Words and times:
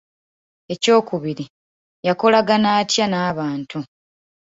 Ekyokubiri, 0.73 1.45
yakolagana 2.07 2.69
atya 2.79 3.05
n'abantu. 3.09 3.79